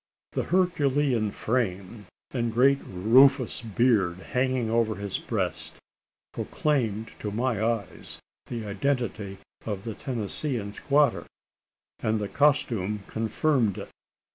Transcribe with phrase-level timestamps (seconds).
[0.31, 5.75] The Herculean frame, and great rufous beard hanging over his breast,
[6.33, 8.17] proclaimed to my eyes
[8.47, 11.27] the identity of the Tennessean squatter;
[11.99, 13.91] and the costume confirmed it.